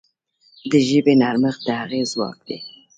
[0.69, 2.57] د ژبې نرمښت د هغې ځواک دی.